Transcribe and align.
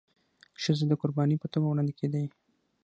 ښځي 0.61 0.85
د 0.89 0.93
قرباني 1.01 1.35
په 1.39 1.47
توګه 1.53 1.67
وړاندي 1.67 1.93
کيدي. 1.99 2.25